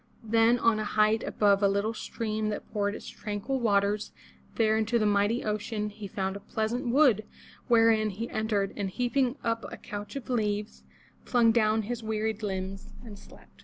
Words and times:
Then 0.23 0.57
on 0.57 0.79
a 0.79 0.83
height 0.83 1.21
above 1.21 1.61
a 1.61 1.67
little 1.67 1.93
stream 1.93 2.49
that 2.49 2.67
poured 2.73 2.95
its 2.95 3.07
tranquil 3.07 3.59
waters 3.59 4.11
there 4.55 4.75
into 4.75 4.97
the 4.97 5.05
mighty 5.05 5.43
ocean, 5.43 5.89
he 5.91 6.07
found 6.07 6.35
a 6.35 6.39
pleasant 6.39 6.87
wood 6.87 7.23
wherein 7.67 8.09
he 8.09 8.27
entered, 8.31 8.73
and 8.75 8.89
heaping 8.89 9.35
up 9.43 9.63
a 9.71 9.77
couch 9.77 10.15
of 10.15 10.27
leaves, 10.27 10.81
flung 11.23 11.51
down 11.51 11.83
his 11.83 12.01
wearied 12.01 12.41
limbs, 12.41 12.91
and 13.05 13.19
slept. 13.19 13.59